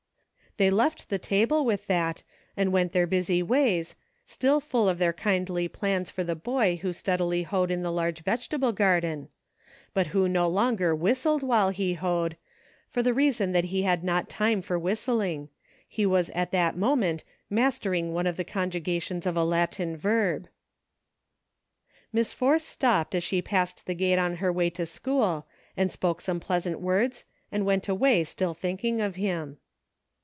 [0.57, 2.23] They left the table with that
[2.57, 6.91] and went their busy ways, still full of their kindly plans for the boy who
[6.91, 9.29] steadily hoed in the large vegetable gar den;
[9.93, 12.35] but who no longer whistled while he hoed,
[12.89, 15.47] for the reason that he had not time for whistling;
[15.87, 20.49] he was at that moment mastering one of the con jugations of a Latin verb.
[22.11, 25.47] Miss Force stopped as she passed the gate on her way to school
[25.77, 27.23] and spoke some pleasant words
[27.53, 29.57] and went away still thinking of him.